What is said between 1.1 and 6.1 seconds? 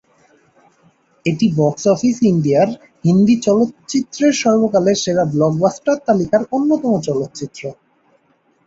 এটি box office ইন্ডিয়ার "হিন্দি চলচ্চিত্রের সর্বকালের সেরা ব্লকবাস্টার"